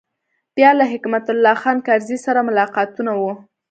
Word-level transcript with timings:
بیا 0.55 0.69
له 0.79 0.85
حکمت 0.93 1.25
الله 1.33 1.55
خان 1.61 1.77
کرزي 1.87 2.17
سره 2.25 2.39
ملاقاتونه 2.49 3.11
و. 3.15 3.21